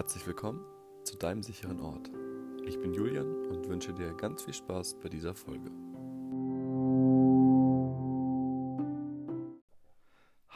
[0.00, 0.64] Herzlich willkommen
[1.04, 2.10] zu deinem sicheren Ort.
[2.64, 5.70] Ich bin Julian und wünsche dir ganz viel Spaß bei dieser Folge.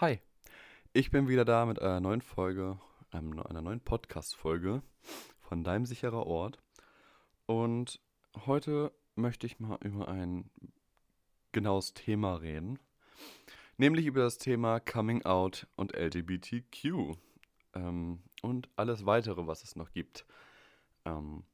[0.01, 0.19] Hi,
[0.95, 2.79] ich bin wieder da mit einer neuen Folge,
[3.11, 4.83] einer neuen Podcast-Folge
[5.41, 6.63] von deinem sicherer Ort.
[7.45, 8.01] Und
[8.47, 10.49] heute möchte ich mal über ein
[11.53, 12.79] genaues Thema reden,
[13.77, 17.19] nämlich über das Thema Coming Out und LGBTQ
[17.75, 20.25] ähm, und alles weitere, was es noch gibt.
[21.05, 21.45] Ähm,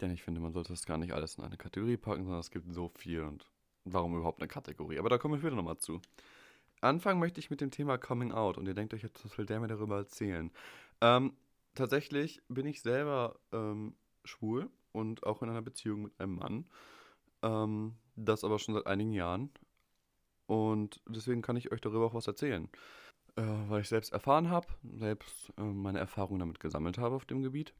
[0.00, 2.50] denn ich finde, man sollte das gar nicht alles in eine Kategorie packen, sondern es
[2.50, 3.44] gibt so viel und
[3.84, 4.98] warum überhaupt eine Kategorie.
[4.98, 6.00] Aber da komme ich später nochmal zu.
[6.80, 9.46] Anfangen möchte ich mit dem Thema Coming Out und ihr denkt euch jetzt, was will
[9.46, 10.52] der mir darüber erzählen?
[11.00, 11.32] Ähm,
[11.74, 16.64] tatsächlich bin ich selber ähm, schwul und auch in einer Beziehung mit einem Mann.
[17.42, 19.50] Ähm, das aber schon seit einigen Jahren.
[20.46, 22.68] Und deswegen kann ich euch darüber auch was erzählen
[23.38, 27.42] äh, weil ich selbst erfahren habe, selbst äh, meine Erfahrungen damit gesammelt habe auf dem
[27.42, 27.72] Gebiet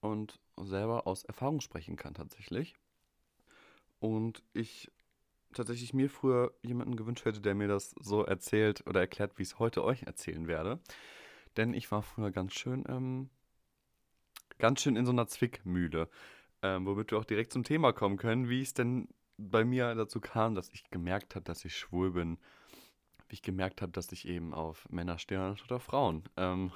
[0.00, 2.74] und selber aus Erfahrung sprechen kann tatsächlich.
[4.00, 4.90] Und ich
[5.52, 9.50] tatsächlich mir früher jemanden gewünscht hätte, der mir das so erzählt oder erklärt, wie ich
[9.50, 10.80] es heute euch erzählen werde.
[11.58, 13.28] Denn ich war früher ganz schön, ähm,
[14.58, 16.08] ganz schön in so einer Zwickmühle.
[16.62, 20.20] Ähm, womit wir auch direkt zum Thema kommen können, wie es denn bei mir dazu
[20.20, 22.38] kam, dass ich gemerkt habe, dass ich schwul bin
[23.32, 26.22] wie ich gemerkt habe, dass ich eben auf Männer stehe oder Frauen.
[26.36, 26.70] Ähm,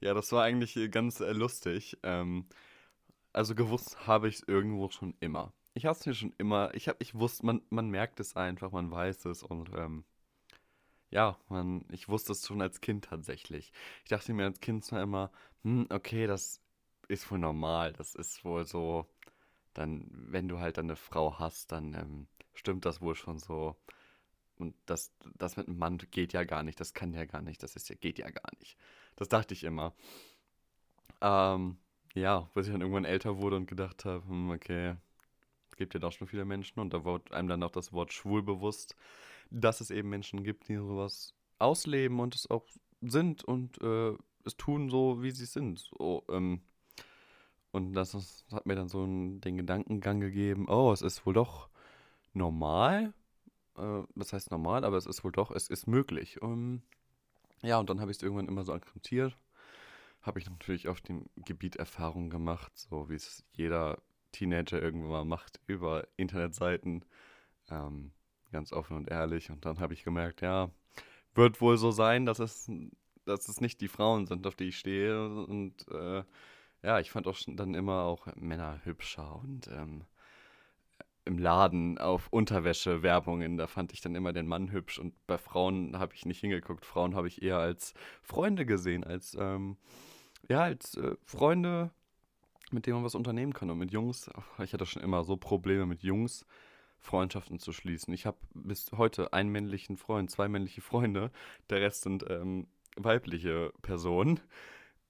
[0.00, 1.98] ja, das war eigentlich äh, ganz äh, lustig.
[2.04, 2.46] Ähm,
[3.32, 5.52] also gewusst habe ich es irgendwo schon immer.
[5.74, 8.70] Ich habe es mir schon immer, ich habe, ich wusste, man, man merkt es einfach,
[8.70, 10.04] man weiß es und ähm,
[11.10, 13.72] ja, man, ich wusste es schon als Kind tatsächlich.
[14.04, 15.32] Ich dachte mir als Kind zwar immer,
[15.64, 16.60] hm, okay, das
[17.08, 19.06] ist wohl normal, das ist wohl so,
[19.74, 23.76] dann, wenn du halt eine Frau hast, dann ähm, stimmt das wohl schon so.
[24.58, 27.62] Und das, das mit einem Mann geht ja gar nicht, das kann ja gar nicht,
[27.62, 28.76] das ist ja, geht ja gar nicht.
[29.16, 29.94] Das dachte ich immer.
[31.20, 31.78] Ähm,
[32.14, 34.96] ja, bis ich dann irgendwann älter wurde und gedacht habe, hm, okay,
[35.70, 38.12] es gibt ja doch schon viele Menschen und da wurde einem dann auch das Wort
[38.12, 38.96] schwul bewusst,
[39.50, 42.66] dass es eben Menschen gibt, die sowas ausleben und es auch
[43.00, 45.78] sind und äh, es tun so, wie sie sind.
[45.78, 46.62] So, ähm,
[47.70, 51.68] und das, das hat mir dann so den Gedankengang gegeben, oh, es ist wohl doch
[52.32, 53.12] normal,
[53.78, 56.42] äh, das heißt normal, aber es ist wohl doch, es ist möglich.
[56.42, 56.82] Um, ähm,
[57.62, 59.36] ja, und dann habe ich es irgendwann immer so akzeptiert.
[60.22, 64.00] Habe ich natürlich auf dem Gebiet Erfahrungen gemacht, so wie es jeder
[64.32, 67.04] Teenager irgendwann mal macht, über Internetseiten.
[67.70, 68.12] Ähm,
[68.52, 69.50] ganz offen und ehrlich.
[69.50, 70.70] Und dann habe ich gemerkt, ja,
[71.34, 72.70] wird wohl so sein, dass es,
[73.24, 75.28] dass es nicht die Frauen sind, auf die ich stehe.
[75.44, 76.24] Und äh,
[76.82, 80.04] ja, ich fand auch dann immer auch Männer hübscher und ähm,
[81.28, 83.58] im Laden auf Unterwäsche-Werbungen.
[83.58, 86.86] Da fand ich dann immer den Mann hübsch und bei Frauen habe ich nicht hingeguckt.
[86.86, 89.76] Frauen habe ich eher als Freunde gesehen, als, ähm,
[90.48, 91.90] ja, als äh, Freunde,
[92.70, 93.70] mit denen man was unternehmen kann.
[93.70, 94.30] Und mit Jungs,
[94.62, 96.46] ich hatte schon immer so Probleme mit Jungs.
[97.00, 98.12] Freundschaften zu schließen.
[98.12, 101.30] Ich habe bis heute einen männlichen Freund, zwei männliche Freunde,
[101.70, 104.40] der Rest sind ähm, weibliche Personen.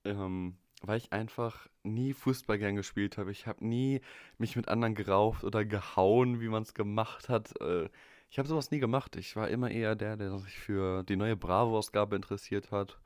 [0.05, 3.31] Ähm, weil ich einfach nie Fußball gern gespielt habe.
[3.31, 4.01] Ich habe nie
[4.39, 7.61] mich mit anderen gerauft oder gehauen, wie man es gemacht hat.
[7.61, 7.89] Äh,
[8.31, 9.17] ich habe sowas nie gemacht.
[9.17, 12.99] Ich war immer eher der, der sich für die neue Bravo-Ausgabe interessiert hat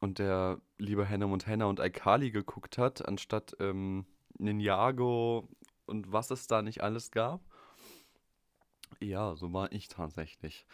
[0.00, 4.06] und der lieber Hannah Montana und Alkali geguckt hat, anstatt ähm,
[4.38, 5.48] Ninjago
[5.86, 7.40] und was es da nicht alles gab.
[9.00, 10.66] Ja, so war ich tatsächlich.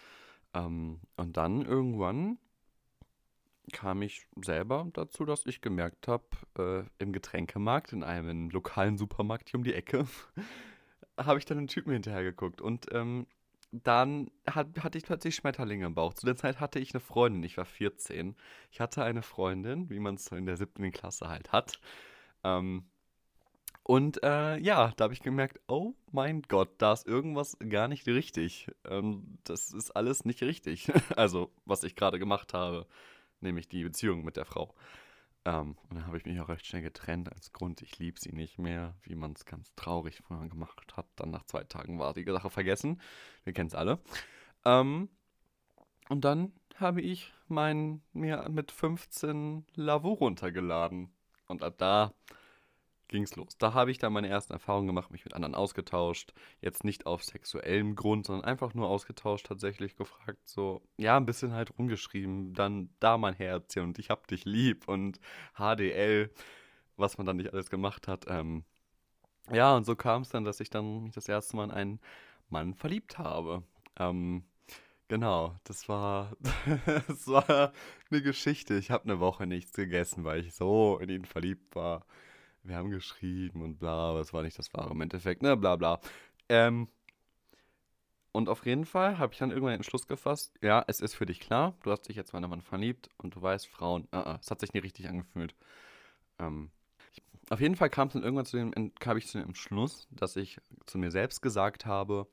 [0.55, 2.39] Ähm, und dann irgendwann
[3.71, 6.25] kam ich selber dazu, dass ich gemerkt habe,
[6.59, 10.06] äh, im Getränkemarkt, in einem lokalen Supermarkt hier um die Ecke,
[11.17, 12.61] habe ich dann einen Typen hinterher geguckt.
[12.61, 13.27] Und ähm,
[13.71, 16.15] dann hat, hatte ich plötzlich Schmetterlinge im Bauch.
[16.15, 18.37] Zu der Zeit hatte ich eine Freundin, ich war 14.
[18.71, 21.81] Ich hatte eine Freundin, wie man es in der siebten Klasse halt hat.
[22.44, 22.84] Ähm,
[23.84, 28.06] und äh, ja, da habe ich gemerkt, oh mein Gott, da ist irgendwas gar nicht
[28.06, 28.69] richtig.
[28.84, 30.93] Ähm, das ist alles nicht richtig.
[31.17, 32.87] also, was ich gerade gemacht habe
[33.43, 34.75] nämlich die Beziehung mit der Frau.
[35.44, 38.33] Ähm, und dann habe ich mich auch recht schnell getrennt als Grund, ich liebe sie
[38.33, 41.06] nicht mehr, wie man es ganz traurig vorher gemacht hat.
[41.17, 43.00] Dann nach zwei Tagen war die Sache vergessen.
[43.44, 43.99] Wir kennen es alle.
[44.65, 45.09] Ähm,
[46.09, 51.12] und dann habe ich mein, mir mit 15 Lavo runtergeladen.
[51.49, 52.15] Und ab da
[53.12, 53.56] ging's los.
[53.59, 56.35] Da habe ich dann meine ersten Erfahrungen gemacht, mich mit anderen ausgetauscht.
[56.61, 61.53] Jetzt nicht auf sexuellem Grund, sondern einfach nur ausgetauscht, tatsächlich gefragt, so, ja, ein bisschen
[61.53, 65.20] halt rumgeschrieben, dann da mein Herz und ich hab dich lieb und
[65.55, 66.31] HDL,
[66.97, 68.26] was man dann nicht alles gemacht hat.
[68.29, 68.64] Ähm,
[69.53, 72.00] ja, und so kam es dann, dass ich dann mich das erste Mal in einen
[72.49, 73.62] Mann verliebt habe.
[73.99, 74.44] Ähm,
[75.12, 76.32] Genau, das war,
[77.06, 77.73] das war
[78.11, 78.79] eine Geschichte.
[78.79, 82.06] Ich habe eine Woche nichts gegessen, weil ich so in ihn verliebt war.
[82.64, 85.76] Wir haben geschrieben und bla, aber es war nicht das wahre im Endeffekt, ne, bla
[85.76, 86.00] bla.
[86.49, 86.88] Ähm,
[88.32, 91.26] und auf jeden Fall habe ich dann irgendwann den Entschluss gefasst, ja, es ist für
[91.26, 94.38] dich klar, du hast dich jetzt einen Mann verliebt und du weißt, Frauen, uh, uh,
[94.41, 95.55] es hat sich nie richtig angefühlt.
[96.38, 96.70] Ähm,
[97.50, 100.37] auf jeden Fall kam es dann irgendwann zu dem, kam ich zu dem Entschluss, dass
[100.37, 102.26] ich zu mir selbst gesagt habe,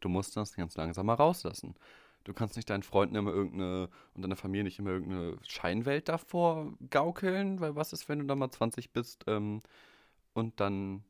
[0.00, 1.76] du musst das ganz langsam mal rauslassen.
[2.24, 6.72] Du kannst nicht deinen Freunden immer irgendeine und deiner Familie nicht immer irgendeine Scheinwelt davor
[6.90, 9.62] gaukeln, weil was ist, wenn du dann mal 20 bist ähm,
[10.32, 11.04] und dann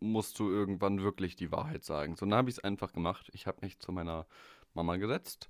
[0.00, 2.16] musst du irgendwann wirklich die Wahrheit sagen.
[2.16, 3.30] So, dann habe ich es einfach gemacht.
[3.32, 4.26] Ich habe mich zu meiner
[4.74, 5.48] Mama gesetzt.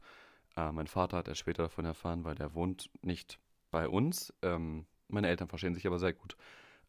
[0.57, 3.39] Äh, mein Vater hat erst später davon erfahren, weil der wohnt nicht
[3.71, 4.33] bei uns.
[4.43, 6.37] Ähm, meine Eltern verstehen sich aber sehr gut.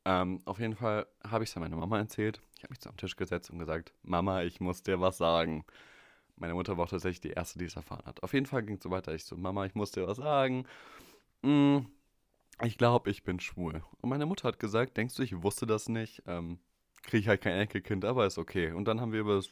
[0.05, 2.41] Ähm, auf jeden Fall habe ich es an meine Mama erzählt.
[2.57, 5.65] Ich habe mich am Tisch gesetzt und gesagt, Mama, ich muss dir was sagen.
[6.41, 8.23] Meine Mutter war tatsächlich die Erste, die es erfahren hat.
[8.23, 9.13] Auf jeden Fall ging es so weiter.
[9.13, 10.65] Ich so, Mama, ich muss dir was sagen.
[11.43, 11.85] Hm,
[12.63, 13.83] ich glaube, ich bin schwul.
[14.01, 16.23] Und meine Mutter hat gesagt, denkst du, ich wusste das nicht?
[16.25, 16.57] Ähm,
[17.03, 18.71] Kriege ich halt kein Enkelkind, aber ist okay.
[18.71, 19.51] Und dann haben wir über das,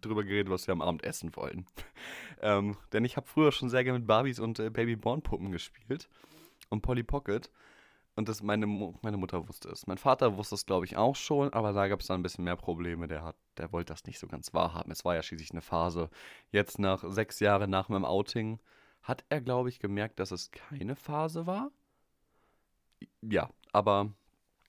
[0.00, 1.66] drüber geredet, was wir am Abend essen wollen.
[2.40, 6.08] ähm, denn ich habe früher schon sehr gerne mit Barbies und äh, Babyborn-Puppen gespielt.
[6.68, 7.50] Und Polly Pocket.
[8.18, 9.86] Und das meine, meine Mutter wusste es.
[9.86, 12.42] Mein Vater wusste es, glaube ich, auch schon, aber da gab es dann ein bisschen
[12.42, 13.06] mehr Probleme.
[13.06, 14.90] Der, hat, der wollte das nicht so ganz wahrhaben.
[14.90, 16.10] Es war ja schließlich eine Phase.
[16.50, 18.58] Jetzt nach sechs Jahren nach meinem Outing
[19.04, 21.70] hat er, glaube ich, gemerkt, dass es keine Phase war.
[23.22, 24.12] Ja, aber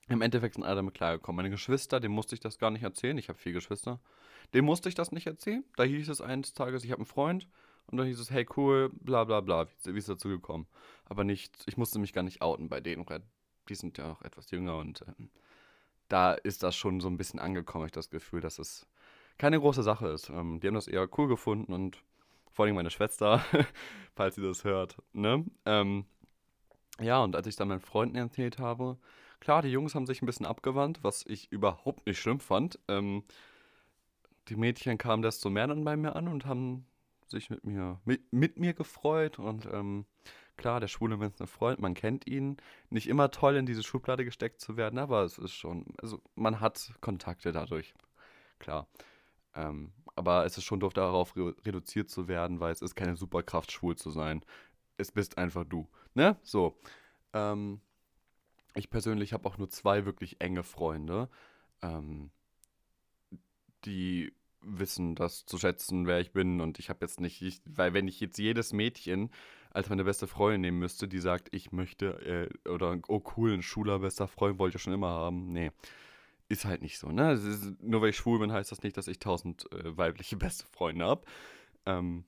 [0.09, 1.37] im Endeffekt sind alle damit klargekommen.
[1.37, 3.17] Meine Geschwister, dem musste ich das gar nicht erzählen.
[3.17, 3.99] Ich habe vier Geschwister.
[4.53, 5.63] Dem musste ich das nicht erzählen.
[5.75, 7.47] Da hieß es eines Tages, ich habe einen Freund.
[7.87, 10.67] Und dann hieß es, hey cool, bla bla bla, wie, wie ist dazu gekommen?
[11.05, 13.01] Aber nicht, ich musste mich gar nicht outen bei denen,
[13.69, 15.13] die sind ja auch etwas jünger und äh,
[16.07, 18.87] da ist das schon so ein bisschen angekommen, ich das Gefühl, dass es
[19.37, 20.29] keine große Sache ist.
[20.29, 22.03] Ähm, die haben das eher cool gefunden und
[22.51, 23.43] vor allem meine Schwester,
[24.15, 25.45] falls sie das hört, ne?
[25.65, 26.05] Ähm,
[26.99, 28.97] ja, und als ich dann meinen Freunden erzählt habe,
[29.39, 32.79] klar, die Jungs haben sich ein bisschen abgewandt, was ich überhaupt nicht schlimm fand.
[32.89, 33.23] Ähm,
[34.49, 36.85] die Mädchen kamen desto mehr dann bei mir an und haben
[37.27, 40.05] sich mit mir, mit, mit mir gefreut und ähm,
[40.59, 42.57] Klar, der schwule Mensch ist ein Freund, man kennt ihn.
[42.89, 46.59] Nicht immer toll, in diese Schublade gesteckt zu werden, aber es ist schon, also man
[46.59, 47.93] hat Kontakte dadurch.
[48.59, 48.89] Klar.
[49.55, 53.15] Ähm, aber es ist schon doof, darauf re reduziert zu werden, weil es ist keine
[53.15, 54.43] Superkraft, schwul zu sein.
[54.97, 55.87] Es bist einfach du.
[56.13, 56.35] Ne?
[56.43, 56.77] So.
[57.31, 57.79] Ähm,
[58.75, 61.29] ich persönlich habe auch nur zwei wirklich enge Freunde,
[61.81, 62.31] ähm,
[63.85, 66.61] die wissen das zu schätzen, wer ich bin.
[66.61, 69.31] Und ich habe jetzt nicht, ich, weil wenn ich jetzt jedes Mädchen
[69.71, 73.61] als meine beste Freundin nehmen müsste, die sagt, ich möchte, äh, oder, oh cool, ein
[73.61, 75.51] Schuler, bester Freund wollte ich schon immer haben.
[75.51, 75.71] Nee,
[76.47, 77.33] ist halt nicht so, ne?
[77.33, 80.65] Ist, nur weil ich schwul bin, heißt das nicht, dass ich tausend äh, weibliche beste
[80.65, 81.23] Freunde habe.
[81.85, 82.25] Ähm,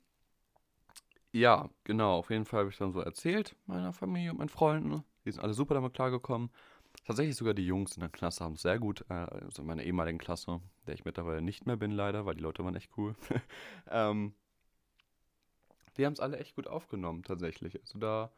[1.33, 5.03] ja, genau, auf jeden Fall habe ich dann so erzählt, meiner Familie und meinen Freunden.
[5.25, 6.51] Die sind alle super damit klargekommen.
[7.05, 9.83] Tatsächlich sogar die Jungs in der Klasse haben es sehr gut, äh, also in meiner
[9.83, 13.15] ehemaligen Klasse, der ich mittlerweile nicht mehr bin, leider, weil die Leute waren echt cool.
[13.89, 14.33] ähm,
[15.97, 17.79] die haben es alle echt gut aufgenommen, tatsächlich.
[17.81, 18.31] Also da,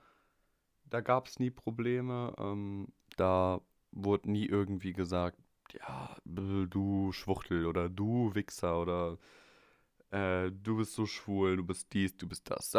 [0.86, 2.33] da gab es nie Probleme.
[2.38, 2.88] Ähm,
[3.18, 3.62] da
[3.92, 5.38] wurde nie irgendwie gesagt,
[5.74, 9.18] ja, du Schwuchtel oder du Wichser oder
[10.12, 12.71] äh, du bist so schwul, du bist dies, du bist das.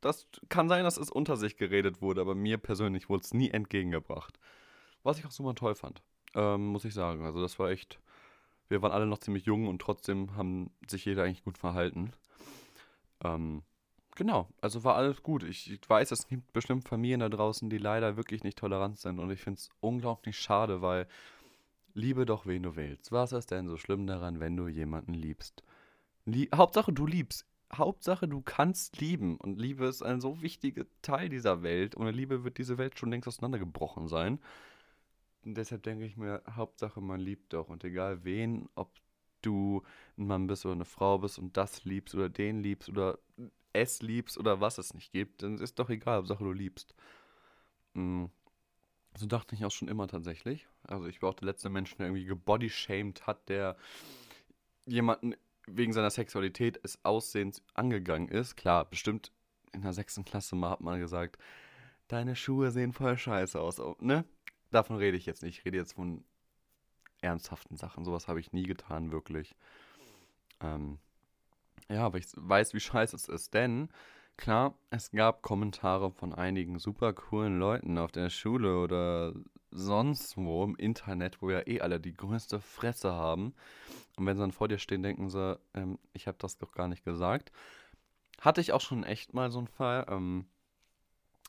[0.00, 3.50] Das kann sein, dass es unter sich geredet wurde, aber mir persönlich wurde es nie
[3.50, 4.38] entgegengebracht.
[5.06, 6.02] Was ich auch super toll fand,
[6.34, 7.24] ähm, muss ich sagen.
[7.24, 7.98] Also das war echt,
[8.68, 12.12] wir waren alle noch ziemlich jung und trotzdem haben sich jeder eigentlich gut verhalten.
[13.22, 13.62] Ähm,
[14.16, 15.42] Genau, also war alles gut.
[15.42, 19.18] Ich, weiß, es gibt bestimmt Familien da draußen, die leider wirklich nicht tolerant sind.
[19.18, 21.06] Und ich finde es unglaublich schade, weil
[21.92, 23.12] liebe doch, wen du willst.
[23.12, 25.62] Was ist denn so schlimm daran, wenn du jemanden liebst?
[26.24, 27.44] Lie Hauptsache, du liebst.
[27.74, 29.36] Hauptsache, du kannst lieben.
[29.36, 31.94] Und Liebe ist ein so wichtiger Teil dieser Welt.
[31.94, 34.38] Ohne Liebe wird diese Welt schon längst auseinandergebrochen sein.
[35.46, 37.68] Und deshalb denke ich mir, Hauptsache, man liebt doch.
[37.68, 38.92] Und egal wen, ob
[39.42, 39.82] du
[40.18, 43.20] ein Mann bist oder eine Frau bist und das liebst oder den liebst oder
[43.72, 46.96] es liebst oder was es nicht gibt, dann ist doch egal, Hauptsache du liebst.
[47.94, 48.28] Mhm.
[49.16, 50.66] So dachte ich auch schon immer tatsächlich.
[50.82, 53.76] Also ich war auch der letzte Mensch, der irgendwie gebodyshamed hat, der
[54.84, 55.36] jemanden
[55.68, 58.56] wegen seiner Sexualität, des Aussehens angegangen ist.
[58.56, 59.30] Klar, bestimmt
[59.72, 61.38] in der sechsten Klasse mal hat man gesagt,
[62.08, 64.24] deine Schuhe sehen voll scheiße aus, ne?
[64.70, 65.58] Davon rede ich jetzt nicht.
[65.58, 66.24] Ich rede jetzt von
[67.20, 68.04] ernsthaften Sachen.
[68.04, 69.56] Sowas habe ich nie getan, wirklich.
[70.60, 70.98] Ähm,
[71.88, 73.54] ja, aber ich weiß, wie scheiße es ist.
[73.54, 73.88] Denn,
[74.36, 79.34] klar, es gab Kommentare von einigen super coolen Leuten auf der Schule oder
[79.70, 83.54] sonst wo im Internet, wo ja eh alle die größte Fresse haben.
[84.16, 86.88] Und wenn sie dann vor dir stehen, denken sie, ähm, ich habe das doch gar
[86.88, 87.52] nicht gesagt.
[88.40, 90.06] hatte ich auch schon echt mal so einen Fall.
[90.08, 90.46] Ähm,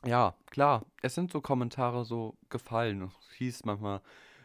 [0.04, 3.10] ja, klar, es sind so Kommentare so gefallen.
[3.20, 4.00] Es hieß manchmal,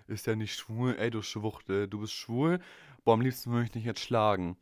[0.08, 2.60] ist ja nicht schwul, ey du Schwuchtel, du bist schwul,
[3.04, 4.58] boah, am liebsten würde ich dich jetzt schlagen.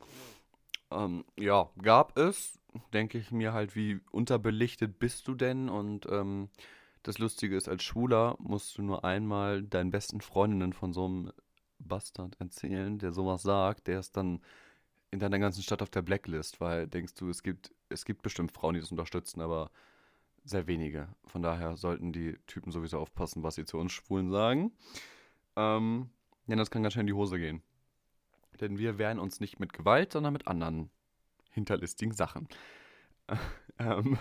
[0.91, 2.59] Ähm, ja, gab es,
[2.93, 5.69] denke ich mir halt, wie unterbelichtet bist du denn?
[5.69, 6.49] Und ähm,
[7.03, 11.31] das Lustige ist, als Schwuler musst du nur einmal deinen besten Freundinnen von so einem
[11.79, 14.41] Bastard erzählen, der sowas sagt, der ist dann
[15.09, 18.51] in deiner ganzen Stadt auf der Blacklist, weil denkst du, es gibt, es gibt bestimmt
[18.51, 19.71] Frauen, die das unterstützen, aber
[20.43, 21.07] sehr wenige.
[21.25, 24.71] Von daher sollten die Typen sowieso aufpassen, was sie zu uns Schwulen sagen.
[25.55, 26.09] Ähm,
[26.47, 27.61] denn das kann ganz schön in die Hose gehen.
[28.59, 30.89] Denn wir wehren uns nicht mit Gewalt, sondern mit anderen
[31.51, 32.47] hinterlistigen Sachen.
[33.79, 34.17] ähm,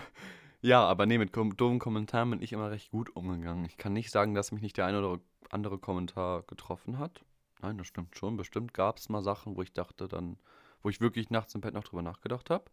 [0.61, 3.65] ja, aber nee, mit kom doofen Kommentaren bin ich immer recht gut umgegangen.
[3.65, 7.23] Ich kann nicht sagen, dass mich nicht der eine oder andere Kommentar getroffen hat.
[7.61, 8.37] Nein, das stimmt schon.
[8.37, 10.37] Bestimmt gab es mal Sachen, wo ich dachte dann,
[10.81, 12.65] wo ich wirklich nachts im Bett noch drüber nachgedacht habe.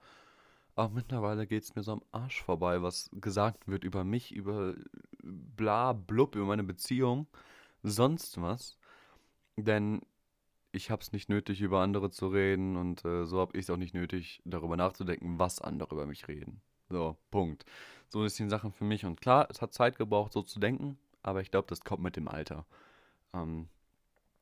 [0.78, 4.76] Aber mittlerweile geht es mir so am Arsch vorbei, was gesagt wird über mich, über
[5.24, 7.26] bla blub, über meine Beziehung,
[7.82, 8.78] sonst was.
[9.56, 10.02] Denn
[10.70, 13.70] ich habe es nicht nötig, über andere zu reden und äh, so habe ich es
[13.70, 16.60] auch nicht nötig, darüber nachzudenken, was andere über mich reden.
[16.88, 17.64] So, Punkt.
[18.08, 19.04] So ist die Sachen für mich.
[19.04, 22.14] Und klar, es hat Zeit gebraucht, so zu denken, aber ich glaube, das kommt mit
[22.14, 22.66] dem Alter.
[23.34, 23.68] Ähm,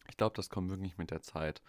[0.07, 1.63] ich glaube, das kommt wirklich mit der Zeit,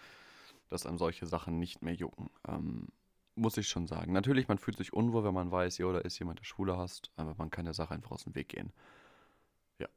[0.69, 2.29] dass einem solche Sachen nicht mehr jucken.
[2.45, 2.89] Ähm,
[3.37, 4.13] muss ich schon sagen.
[4.13, 7.11] Natürlich, man fühlt sich unwohl, wenn man weiß, ja, da ist jemand, der Schwule hast,
[7.15, 8.73] aber man kann der Sache einfach aus dem Weg gehen.
[9.79, 9.87] Ja.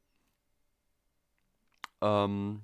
[2.00, 2.62] Ähm,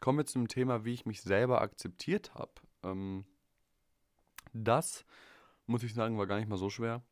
[0.00, 2.52] kommen wir zum Thema, wie ich mich selber akzeptiert habe.
[2.82, 3.24] Ähm,
[4.52, 5.04] das,
[5.66, 7.02] muss ich sagen, war gar nicht mal so schwer.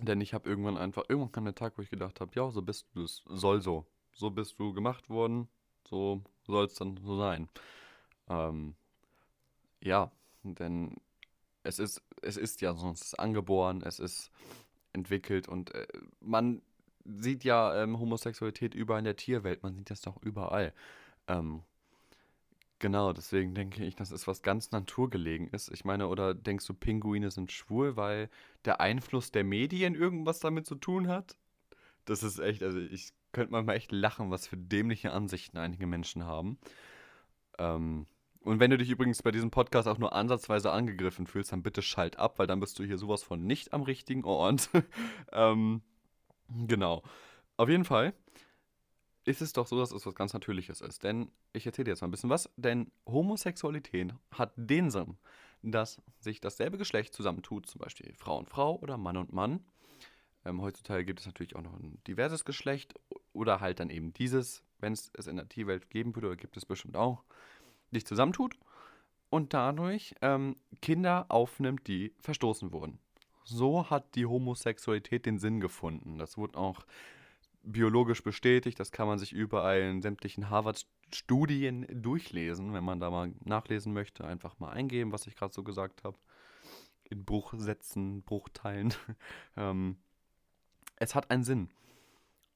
[0.00, 2.62] Denn ich habe irgendwann einfach, irgendwann kam der Tag, wo ich gedacht habe, ja, so
[2.62, 3.86] bist du, es soll so.
[4.14, 5.48] So bist du gemacht worden,
[5.88, 7.48] so soll es dann so sein.
[8.28, 8.74] Ähm,
[9.80, 10.10] ja,
[10.42, 10.96] denn
[11.62, 14.30] es ist, es ist ja sonst angeboren, es ist
[14.92, 15.86] entwickelt und äh,
[16.20, 16.62] man
[17.04, 20.72] sieht ja ähm, Homosexualität überall in der Tierwelt, man sieht das doch überall.
[21.26, 21.62] Ähm,
[22.78, 25.70] genau, deswegen denke ich, dass es was ganz naturgelegen ist.
[25.70, 28.28] Ich meine, oder denkst du, Pinguine sind schwul, weil
[28.64, 31.36] der Einfluss der Medien irgendwas damit zu tun hat?
[32.04, 36.24] Das ist echt, also ich könnte mal echt lachen, was für dämliche Ansichten einige Menschen
[36.24, 36.58] haben.
[37.58, 38.06] Ähm,
[38.44, 41.82] und wenn du dich übrigens bei diesem Podcast auch nur ansatzweise angegriffen fühlst, dann bitte
[41.82, 44.68] schalt ab, weil dann bist du hier sowas von nicht am richtigen Ort.
[45.32, 45.82] ähm,
[46.48, 47.02] genau.
[47.56, 48.14] Auf jeden Fall
[49.24, 51.04] ist es doch so, dass es was ganz Natürliches ist.
[51.04, 52.50] Denn ich erzähle dir jetzt mal ein bisschen was.
[52.56, 55.16] Denn Homosexualität hat den Sinn,
[55.62, 59.64] dass sich dasselbe Geschlecht zusammentut, zum Beispiel Frau und Frau oder Mann und Mann.
[60.44, 62.94] Ähm, heutzutage gibt es natürlich auch noch ein diverses Geschlecht
[63.32, 66.66] oder halt dann eben dieses, wenn es es in der Tierwelt geben würde, gibt es
[66.66, 67.22] bestimmt auch
[67.94, 68.56] dich zusammentut
[69.30, 72.98] und dadurch ähm, Kinder aufnimmt, die verstoßen wurden.
[73.44, 76.18] So hat die Homosexualität den Sinn gefunden.
[76.18, 76.86] Das wurde auch
[77.62, 78.78] biologisch bestätigt.
[78.78, 84.24] Das kann man sich überall in sämtlichen Harvard-Studien durchlesen, wenn man da mal nachlesen möchte.
[84.24, 86.18] Einfach mal eingeben, was ich gerade so gesagt habe.
[87.08, 88.94] In Bruchsätzen, Bruchteilen.
[89.56, 89.96] ähm,
[90.96, 91.70] es hat einen Sinn.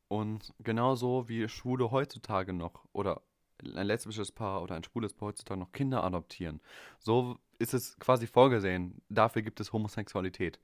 [0.09, 3.23] Und genauso wie Schwule heutzutage noch oder
[3.63, 6.61] ein lesbisches Paar oder ein schwules Paar heutzutage noch Kinder adoptieren.
[6.99, 9.01] So ist es quasi vorgesehen.
[9.09, 10.61] Dafür gibt es Homosexualität,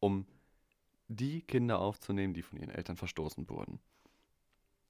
[0.00, 0.26] um
[1.08, 3.80] die Kinder aufzunehmen, die von ihren Eltern verstoßen wurden.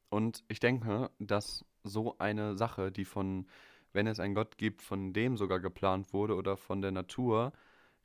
[0.09, 3.47] Und ich denke, dass so eine Sache, die von,
[3.93, 7.53] wenn es einen Gott gibt, von dem sogar geplant wurde oder von der Natur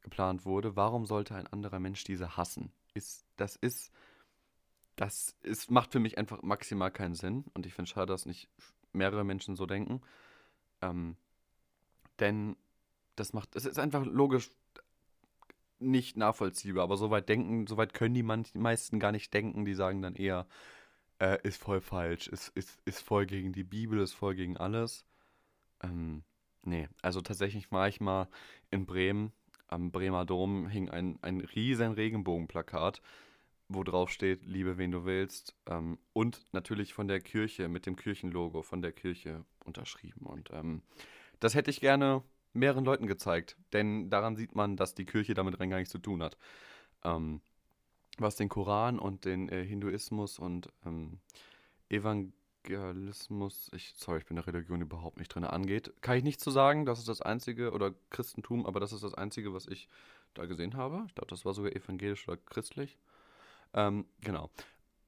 [0.01, 2.71] geplant wurde, warum sollte ein anderer Mensch diese hassen?
[2.93, 3.91] Ist, das ist,
[4.95, 7.45] das ist, macht für mich einfach maximal keinen Sinn.
[7.53, 8.49] Und ich finde schade, dass nicht
[8.93, 10.01] mehrere Menschen so denken.
[10.81, 11.15] Ähm,
[12.19, 12.55] denn
[13.15, 14.51] das macht, es ist einfach logisch
[15.79, 19.75] nicht nachvollziehbar, aber soweit denken, soweit können die, man, die meisten gar nicht denken, die
[19.75, 20.47] sagen dann eher,
[21.19, 25.05] äh, ist voll falsch, ist, ist, ist voll gegen die Bibel, ist voll gegen alles.
[25.83, 26.23] Ähm,
[26.63, 28.27] nee, also tatsächlich war ich mal
[28.71, 29.31] in Bremen,
[29.67, 33.01] am Bremer Dom hing ein, ein riesen Regenbogenplakat
[33.69, 35.55] wo drauf steht, liebe wen du willst.
[35.65, 40.25] Ähm, und natürlich von der Kirche, mit dem Kirchenlogo von der Kirche unterschrieben.
[40.25, 40.81] Und ähm,
[41.39, 45.59] das hätte ich gerne mehreren Leuten gezeigt, denn daran sieht man, dass die Kirche damit
[45.59, 46.37] rein gar nichts zu tun hat.
[47.03, 47.41] Ähm,
[48.17, 51.19] was den Koran und den äh, Hinduismus und ähm,
[51.89, 56.49] Evangelismus, ich, sorry, ich bin der Religion überhaupt nicht drin, angeht, kann ich nicht zu
[56.49, 59.87] sagen, das ist das Einzige, oder Christentum, aber das ist das Einzige, was ich
[60.33, 61.03] da gesehen habe.
[61.07, 62.97] Ich glaube, das war sogar evangelisch oder christlich.
[63.73, 64.49] Ähm, genau.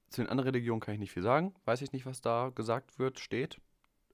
[0.09, 1.53] Zu den anderen Religionen kann ich nicht viel sagen.
[1.65, 3.59] Weiß ich nicht, was da gesagt wird, steht.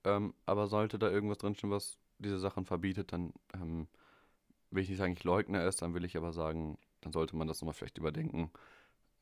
[0.04, 3.88] Ähm, aber sollte da irgendwas drinstehen, was diese Sachen verbietet, dann ähm,
[4.72, 7.48] will ich nicht sagen, ich leugne es, dann will ich aber sagen, dann sollte man
[7.48, 8.52] das nochmal vielleicht überdenken.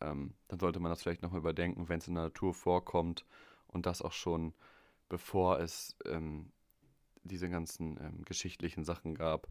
[0.02, 3.26] Ähm, dann sollte man das vielleicht nochmal überdenken, wenn es in der Natur vorkommt
[3.68, 4.54] und das auch schon
[5.10, 6.52] bevor es ähm,
[7.24, 9.48] diese ganzen ähm, geschichtlichen Sachen gab,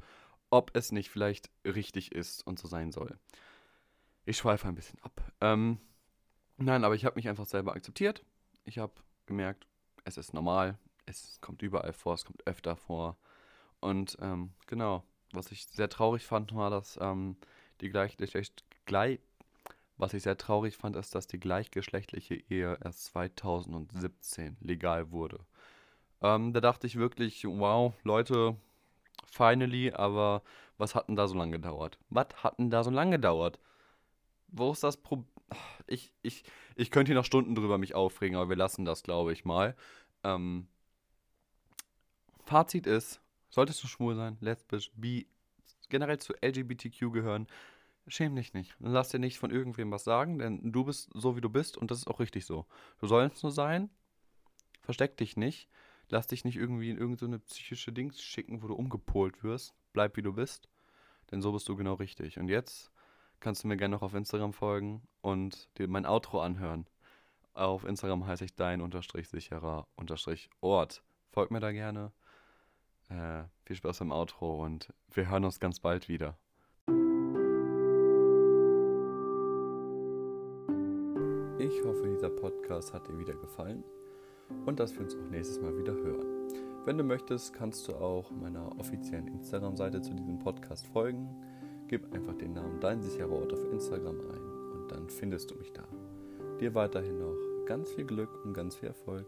[0.50, 3.18] ob es nicht vielleicht richtig ist und so sein soll.
[4.24, 5.20] Ich schweife ein bisschen ab.
[5.40, 5.78] Ähm,
[6.56, 8.24] nein, aber ich habe mich einfach selber akzeptiert.
[8.64, 8.92] Ich habe
[9.26, 9.66] gemerkt,
[10.04, 13.16] es ist normal, es kommt überall vor, es kommt öfter vor.
[13.80, 15.02] Und ähm, genau,
[15.32, 17.36] was ich sehr traurig fand, war, dass ähm,
[17.80, 19.18] die gleichgeschlecht, gleich,
[19.96, 25.40] was ich sehr traurig fand, ist, dass die gleichgeschlechtliche Ehe erst 2017 legal wurde.
[26.20, 28.56] Ähm, da dachte ich wirklich, wow, Leute,
[29.26, 30.42] finally, aber
[30.78, 31.98] was hat denn da so lange gedauert?
[32.08, 33.58] Was hat denn da so lange gedauert?
[34.52, 35.28] Wo ist das Problem?
[35.86, 36.44] Ich, ich,
[36.76, 39.76] ich könnte hier noch Stunden drüber mich aufregen, aber wir lassen das, glaube ich, mal.
[40.24, 40.68] Ähm,
[42.44, 45.26] Fazit ist, solltest du schwul sein, lesbisch, bi,
[45.88, 47.46] generell zu LGBTQ gehören,
[48.06, 48.74] schäm dich nicht.
[48.78, 51.90] Lass dir nicht von irgendwem was sagen, denn du bist so, wie du bist und
[51.90, 52.66] das ist auch richtig so.
[52.98, 53.90] Du sollst nur sein,
[54.82, 55.68] versteck dich nicht,
[56.08, 59.74] lass dich nicht irgendwie in irgendeine so psychische Dings schicken, wo du umgepolt wirst.
[59.92, 60.68] Bleib, wie du bist,
[61.30, 62.38] denn so bist du genau richtig.
[62.38, 62.91] Und jetzt
[63.42, 66.86] kannst du mir gerne noch auf Instagram folgen und dir mein Outro anhören.
[67.54, 71.02] Auf Instagram heiße ich dein unterstrich sicherer unterstrich Ort.
[71.32, 72.12] Folg mir da gerne.
[73.10, 76.38] Äh, viel Spaß beim Outro und wir hören uns ganz bald wieder.
[81.58, 83.84] Ich hoffe, dieser Podcast hat dir wieder gefallen
[84.66, 86.26] und dass wir uns auch nächstes Mal wieder hören.
[86.84, 91.28] Wenn du möchtest, kannst du auch meiner offiziellen Instagram-Seite zu diesem Podcast folgen.
[91.92, 95.74] Gib einfach den Namen Dein sicherer Ort auf Instagram ein und dann findest du mich
[95.74, 95.86] da.
[96.58, 99.26] Dir weiterhin noch ganz viel Glück und ganz viel Erfolg.